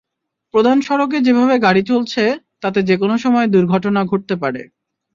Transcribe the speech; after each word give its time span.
প্রধান 0.53 0.77
সড়কে 0.81 1.17
যেভাবে 1.21 1.55
গাড়ি 1.59 1.81
চলছে, 1.83 2.23
তাতে 2.63 2.79
যেকোনো 2.89 3.15
সময় 3.17 3.47
দুর্ঘটনা 3.47 4.01
ঘটতে 4.05 4.35
পারে। 4.43 4.61